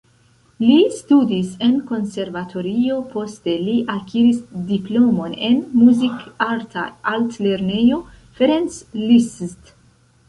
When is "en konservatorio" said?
1.65-2.95